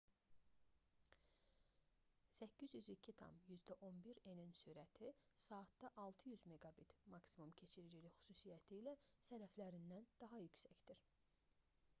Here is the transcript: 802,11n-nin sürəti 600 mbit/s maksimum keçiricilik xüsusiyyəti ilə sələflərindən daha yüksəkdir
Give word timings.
802,11n-nin 2.37 4.55
sürəti 4.61 5.11
600 5.49 6.47
mbit/s 6.53 7.05
maksimum 7.17 7.53
keçiricilik 7.63 8.19
xüsusiyyəti 8.25 8.77
ilə 8.81 8.95
sələflərindən 9.31 10.11
daha 10.27 10.43
yüksəkdir 10.49 11.05